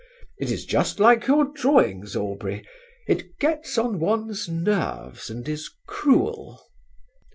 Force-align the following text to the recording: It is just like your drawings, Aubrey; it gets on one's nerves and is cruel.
It 0.39 0.49
is 0.49 0.65
just 0.65 0.99
like 0.99 1.27
your 1.27 1.45
drawings, 1.45 2.15
Aubrey; 2.15 2.67
it 3.07 3.37
gets 3.37 3.77
on 3.77 3.99
one's 3.99 4.49
nerves 4.49 5.29
and 5.29 5.47
is 5.47 5.69
cruel. 5.87 6.59